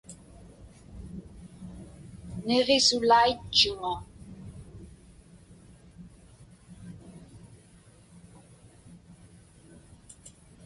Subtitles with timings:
[2.45, 3.93] Niġisulaitchuŋa.